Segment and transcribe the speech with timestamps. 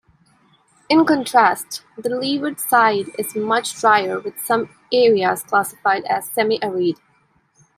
[0.89, 6.95] In contrast, the leeward side is much drier with some areas classified as semi-arid.